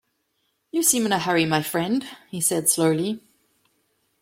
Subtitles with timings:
[0.71, 3.21] “You seem in a hurry, my friend,” he said slowly.